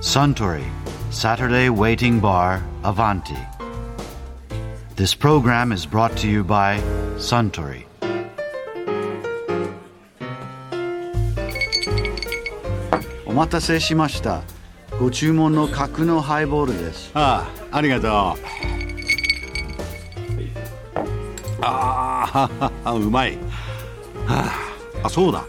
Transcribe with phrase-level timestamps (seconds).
[0.00, 0.64] Suntory
[1.10, 3.36] Saturday Waiting Bar Avanti.
[4.94, 6.78] This program is brought to you by
[7.16, 7.84] Suntory.
[13.26, 14.42] お待たせしました。
[15.00, 17.10] ご注文の角のハイボールです。
[17.14, 18.10] ああありがとう
[21.60, 23.36] ああうまい、
[24.26, 24.44] は
[25.02, 25.44] あ、あそうだ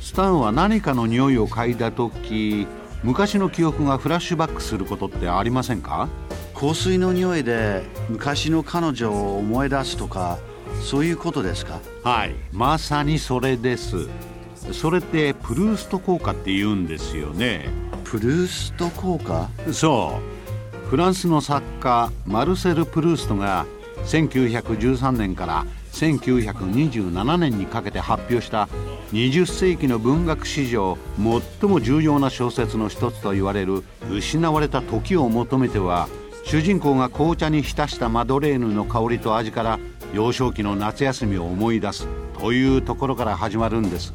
[0.00, 2.66] スタンは何かの匂いを嗅いだ時
[3.02, 6.08] 昔の記憶がフラッシュバックすることってありませんか？
[6.54, 10.38] 香水の匂いで昔の彼女を思い出すとか、
[10.82, 11.80] そういうことですか？
[12.04, 14.08] はいまさにそれです。
[14.72, 17.70] それってプルースト効果って言うんですよね。
[18.04, 19.48] プルースト効果？
[19.72, 20.20] そ
[20.86, 20.88] う。
[20.88, 23.64] フランスの作家マルセル・プルーストが
[24.04, 28.68] 1913年から1927年にかけて発表した
[29.12, 30.96] 20世紀の文学史上
[31.60, 36.08] 最も重要な小説の一つと言われる「失われた時を求めては」
[36.44, 39.78] 主人公が紅茶に浸したマドレーヌの香りと味から
[40.14, 44.14] 幼少期の夏休みを思い出すというところから始まるんです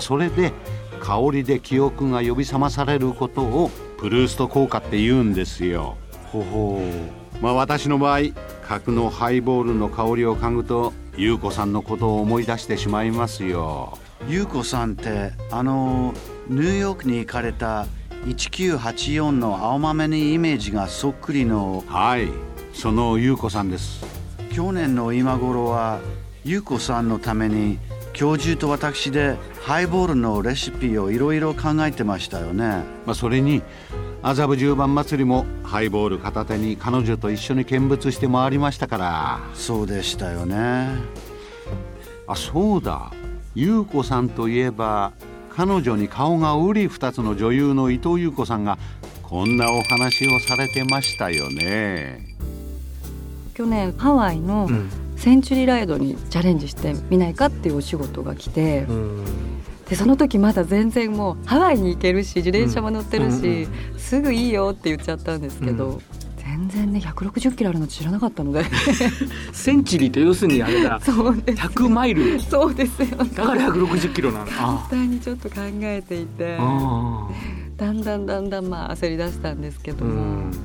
[0.00, 0.52] それで
[1.00, 5.96] 香りで記憶が呼び覚まされることをプルースト効果って言うんですよ
[6.32, 7.27] ほほう。
[7.40, 8.20] まあ私の場合
[8.62, 13.98] 角のハイボールの香りを嗅ぐと優子さんのことを思い出してしまいますよ。
[14.28, 16.12] ゆうこさんってあの
[16.48, 17.86] ニューヨークに行かれた
[18.26, 22.28] 1984の青豆にイメージがそっくりのはい
[22.72, 24.04] その優子さんです。
[24.52, 26.00] 去年の今頃は
[26.44, 27.78] ゆうこさんのために
[28.18, 32.82] 教授と私でハイボールのレシピをいろいろ考えてましたよね。
[33.06, 33.62] まあそれに
[34.22, 39.38] 麻布十番祭りもハイボール片手に彼女と一緒に見物して回りましたから。
[39.54, 40.88] そうでしたよね。
[42.26, 43.12] あそうだ。
[43.54, 45.12] 優子さんといえば
[45.54, 48.78] 彼女に顔が瓜二つの女優の伊藤優子さんが
[49.22, 52.34] こんなお話をされてましたよね。
[53.54, 54.68] 去年ハワイの
[55.18, 58.86] センチュリーライドにチャレンジしてみないかっていうお仕事が来て、
[59.90, 63.66] でその時まだ全然もうハワイに行けるし自転車も乗ってるし、
[63.98, 66.00] すぐいいよって言っちゃったんですけど、
[66.36, 68.64] 全然ね160キロあるの知らなかったので。
[69.52, 71.00] センチュリーって要するにあれだ。
[71.04, 71.62] そうです。
[71.62, 72.40] 100マイル。
[72.40, 73.30] そうですよね。
[73.34, 74.46] だから160キロなの。
[74.46, 74.86] 簡あ。
[74.88, 77.28] 単にちょっと考えていてあ
[77.76, 80.50] だんだんだんだんまあ焦り出したんですけどうも、ん。
[80.50, 80.58] 結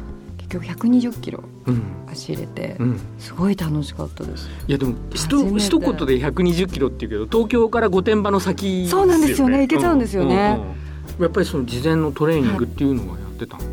[0.53, 1.84] 局120キロうん。
[2.08, 3.00] 走れて、うん。
[3.19, 4.50] すごい楽しかったです。
[4.68, 9.62] いやでもひと一言で120キロっていうけど東京から御殿場の先そうなんですよね。
[9.62, 10.59] 行けちゃうんですよね。
[10.78, 10.84] うん
[11.19, 13.63] やっぱりその事前のトレーニングっていうのはやってたの、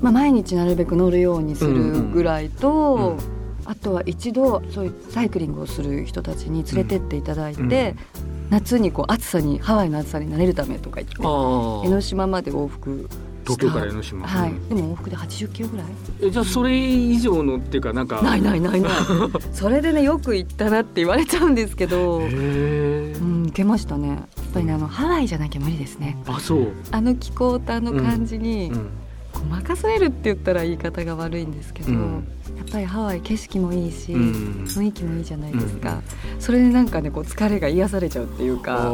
[0.00, 3.18] まあ、毎日なるべく乗るようにするぐらいと、
[3.64, 8.50] あとは一度そういうサイクリングをする人たちに連れてっていただいて、うん。
[8.50, 13.08] 夏にこう暑さにハワイの暑さに慣れるためとか言ってあ江ノ島まで往復
[13.46, 14.26] 東京から江ノ島。
[14.26, 14.68] はい、うん。
[14.68, 15.86] でも往復で80キロぐらい？
[16.22, 18.92] えじゃあそれ以上のっていうかなんかないないないない。
[19.52, 24.08] それでねよく行ったなって言われちゃうんですけど、へえうん、行けましたね。
[24.08, 24.18] やっ
[24.52, 26.18] ぱりねあのハワイじゃなきゃ無理ですね。
[26.26, 28.88] あそう、あの気候とあの感じに、うん
[29.36, 32.26] こう任せるって言ったら言い方が悪いんですけど、うん。
[32.56, 34.64] やっぱりハワイ景色もいいし、うん。
[34.66, 36.00] 雰囲気もいいじゃないですか、
[36.38, 38.90] それでなんかねこう疲れが癒されちゃうっていうか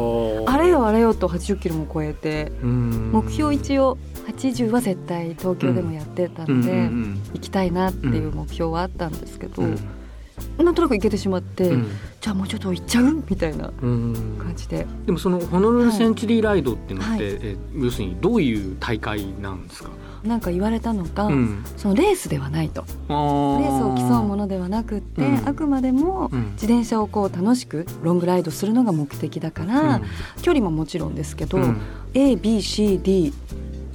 [0.47, 3.11] あれよあれよと80キロも超えてうん。
[3.13, 3.97] 目標一応
[4.27, 9.77] 80は絶対東京でもやってたので、うんうん行きたいなっていう目標はあったんですけど、うん。
[10.57, 11.87] なんとなく行けてしまって、うん。
[12.21, 13.23] じゃあもうちょっと行っちゃう？
[13.29, 14.37] みたいなうん。
[14.39, 14.85] 感じで。
[15.05, 17.39] でもそのホノルルセンチュリーライドっていうのって、はい。
[17.41, 19.89] え要するにどういう大会なんですか、
[20.23, 22.85] なんか言われたのが、うん、そのレースではないと。
[23.09, 25.47] レレースを競うものではなくって、うん。
[25.47, 26.51] あくまでもうん。
[26.53, 30.01] 自転車をこう楽しくロングライドするのが目的だから、
[30.41, 31.81] 距離ももちろんですけど、うん。
[32.13, 33.33] ABCD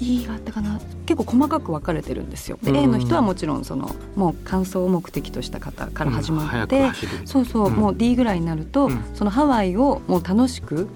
[0.00, 0.80] E があったかな。
[1.06, 2.58] 結構細かく分かれてるんですよ。
[2.62, 2.76] でうん。
[2.76, 7.12] A の人はもちろんそのもう完走を目的とした方から始まって、走る。
[7.24, 7.74] そうそう、うん。
[7.74, 9.02] もう D ぐらいになると、うん。
[9.14, 10.88] そのハワイをもう楽しく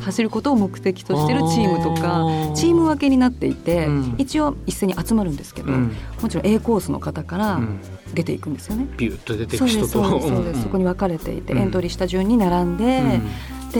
[0.00, 2.24] 走ることを目的としてるチームとか
[2.56, 4.14] チーム分けになっていて、うん。
[4.18, 5.92] 一応一斉に集まるんですけど、うん。
[6.20, 7.80] もちろん A コースの方からうん。
[8.14, 8.86] 出ていくんですよね。
[8.96, 9.88] ビュッと出てそうく人と。
[9.88, 11.58] そうですそうです、んそこに分かれていて、うん。
[11.58, 13.20] エントリーした順に並んで、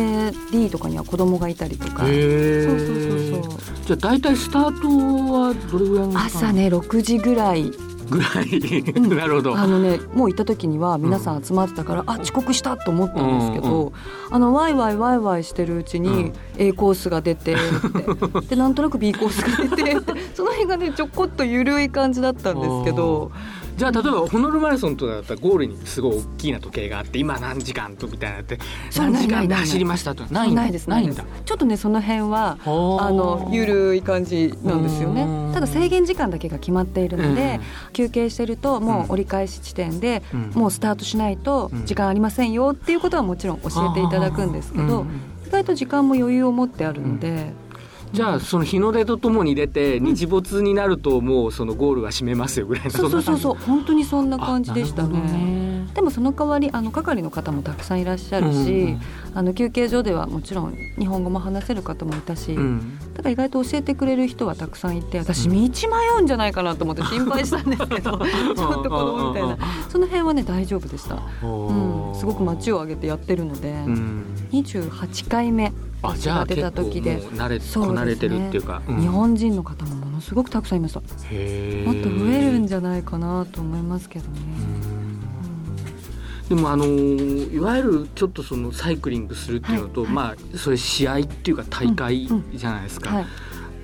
[0.01, 3.87] うんで D とかには子供がいたりとか、そうそうそうそう。
[3.87, 4.89] じゃあ大体スタート
[5.33, 7.71] はどれぐらい朝ね6時ぐらい。
[8.11, 9.57] ぐらい、なるほど。
[9.57, 13.95] あのねもう行った時には皆さん集まってたから、あ遅刻したと思ったんですけど、
[14.31, 16.33] あのワイワイワイワイしてるうちにうん。
[16.57, 17.57] A コースが出て
[18.49, 19.97] でなんとなく B コースが出て
[20.35, 23.33] その辺がねちょこっと緩い感じだったんですけど
[23.77, 28.59] じゃあ例えばホノルルマラソンとかだったらゴールにすごい大きな時計があって今何時間とみたいなって
[28.97, 31.25] 何時間で走りましたとないないですないんだ。
[31.45, 32.67] ちょっとねその辺はあ
[33.11, 35.53] のゆるい感じなんですよね。
[35.53, 37.61] ただ制限時間だけが決まっているので、
[37.93, 40.23] 休憩してるともう折り返し地点で、
[40.55, 45.07] もうスタートしないと時間ありませんよっていうことはもちろん教えていただくんですけど、
[45.47, 47.53] 意外と時間も余裕を持ってあるので。
[48.15, 53.55] じゃあその日の出とともに出て日没になるともうそのゴールは閉めますよぐらいな、そうそうそうそう。
[53.57, 55.89] 本当にそんな感じでしたね。
[55.95, 58.97] でもその代わりあの係の方もたくさんいらっしゃるし、
[59.35, 65.69] あの休憩所ではもちろん日本語も話せる方もいたし、だから意外と教えてくれる人はたくさんいて私道迷
[66.19, 69.59] うんじゃないかなと思って心配したんですけど ちょっと子供みたいな。
[69.89, 75.73] その辺はね大丈夫でした、うん、すごく街を挙げてやってるので、うん、28回目
[76.11, 77.19] あじゃあ出た時で。
[77.21, 81.01] 慣れ慣れてるっていうか、うん、日本人の方もものすごくたくさんいました。
[81.01, 81.21] もっと
[82.11, 84.41] 増えるんじゃないかなと思いますけどね。
[86.49, 93.23] でもあのいわゆるちょっとそのサイクリングするっていうのと、はい、まあそれ試合っていうか大会じゃないですか、うんうん。
[93.23, 93.31] はい、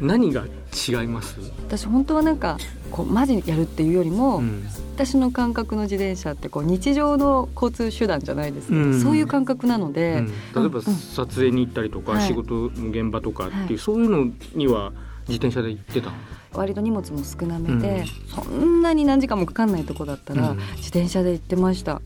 [0.00, 1.38] 何が違います？
[1.66, 2.58] 私本当はなんか
[2.90, 14.92] こうマジにやるっていうよりも、うん、私の感覚の自転車ってこう日常の交通手段じゃないですけど、うん、そういう感覚なので、うん、例えば撮影に行ったりとか、仕事の現場とかっていう、はい、そういうのには
[15.28, 16.12] 自転車で行ってた
[16.52, 18.06] 割と荷物も少なめで、うん、
[18.44, 22.02] そんなに何時間もかかんないとこだったら、自転車で行ってました。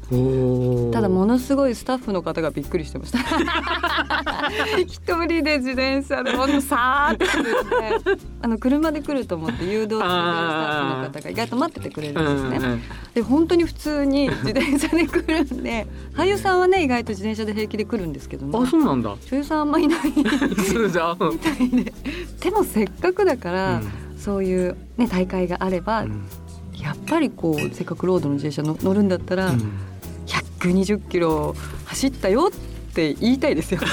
[0.92, 3.18] ただものすごいスタッフの方がびっくりしてました。
[4.86, 7.26] 一人で自転車でほんとさーって
[8.42, 12.80] あの車で来ると思って誘導してくれるスタッフの方が意外と待っててくれるんですね。
[13.14, 19.16] で本当に普通に自転車で来るんで俳優さんはね意外と自転車で平気で来るんですけどねあそうなんだ。
[19.30, 21.92] 女優さんあんまいない みたいで。
[22.40, 26.28] でもせっかくだから、うんそういう、ね、大会があれば、うん、
[26.78, 29.72] やっぱりこうせっかくロードの自転車の乗るんだったら、うん、
[30.60, 32.50] 120キロ走ったよっ
[32.94, 33.80] て言いたいですよ。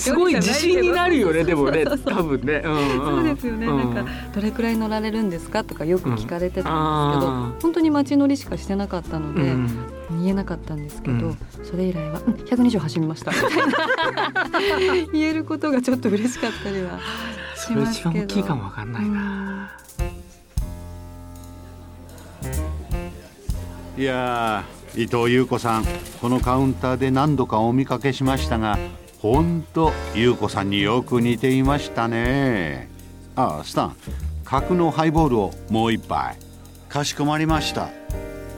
[0.00, 9.68] すごい自信になるよねでもね多分ね、そうですよね、うん、なんかどれくらい乗られるんですかとかよく聞かれてたんですけど、うん、本当に街乗りしかしてなかったので、うん、
[10.22, 13.32] 言えなかったんですけど、それ以来は「うん、120走りました」
[15.12, 16.98] 言えることがちょっと嬉しかったりは
[17.62, 19.70] それ一番大きいかもわかんないな、
[23.96, 24.64] いや
[24.96, 25.84] 伊藤優子さん
[26.20, 28.78] このカウンターで何度かお見かけしましたが
[29.20, 32.90] 本当優子さんによく似ていましたね。
[33.36, 33.96] ああスタン
[34.44, 36.36] 角のハイボールをもう一杯。
[36.88, 37.90] かしこまりました。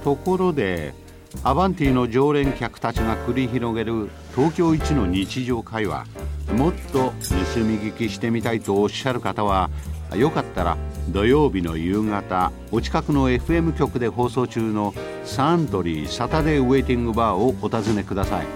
[0.02, 0.94] ところで
[1.42, 6.06] アバンティの常連客たちが繰り広げる東京一の日常会話。
[6.54, 7.12] もっと
[7.52, 9.70] 盗み聞きしてみたいとおっしゃる方は
[10.16, 10.76] よかったら
[11.10, 18.46] 土曜日の夕方お近くの FM 局で放送中のサントリーサタデーウェイティングバーをお尋ねください。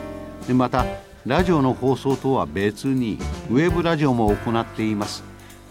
[0.46, 0.86] でまた
[1.26, 3.18] ラジオの放送とは別に
[3.50, 5.24] ウェブラジオも行っています。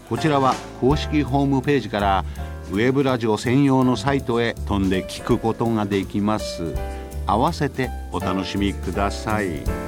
[0.08, 2.24] こちらは公式ホームページから
[2.70, 6.74] ウェブラジオ専用のサイトへ飛んで聞くことができます。
[7.26, 9.87] 合わせてお楽しみください。